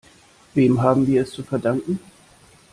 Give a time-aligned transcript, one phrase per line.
[0.55, 1.99] Wem haben wir es zu verdanken?